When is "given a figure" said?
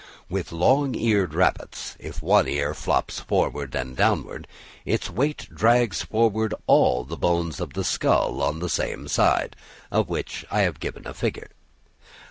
10.79-11.51